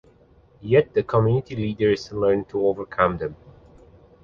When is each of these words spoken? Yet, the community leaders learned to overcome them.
Yet, 0.63 0.95
the 0.95 1.03
community 1.03 1.55
leaders 1.55 2.11
learned 2.11 2.49
to 2.49 2.65
overcome 2.65 3.19
them. 3.19 3.35